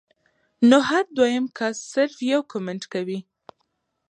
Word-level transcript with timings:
نو 0.69 0.77
هر 0.89 1.03
دويم 1.17 1.45
کس 1.57 1.75
صرف 1.93 2.15
يو 2.31 2.39
کمنټ 2.51 2.83
کوي 2.93 3.19